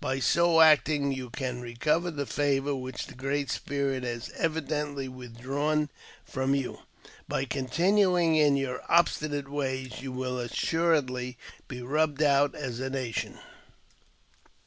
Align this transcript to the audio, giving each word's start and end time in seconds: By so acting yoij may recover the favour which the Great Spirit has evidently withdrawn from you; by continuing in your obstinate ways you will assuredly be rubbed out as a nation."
By 0.00 0.20
so 0.20 0.62
acting 0.62 1.14
yoij 1.14 1.52
may 1.54 1.60
recover 1.60 2.10
the 2.10 2.24
favour 2.24 2.74
which 2.74 3.08
the 3.08 3.14
Great 3.14 3.50
Spirit 3.50 4.04
has 4.04 4.30
evidently 4.38 5.06
withdrawn 5.06 5.90
from 6.24 6.54
you; 6.54 6.78
by 7.28 7.44
continuing 7.44 8.34
in 8.34 8.56
your 8.56 8.80
obstinate 8.90 9.50
ways 9.50 10.00
you 10.00 10.10
will 10.10 10.38
assuredly 10.38 11.36
be 11.68 11.82
rubbed 11.82 12.22
out 12.22 12.54
as 12.54 12.80
a 12.80 12.88
nation." 12.88 13.38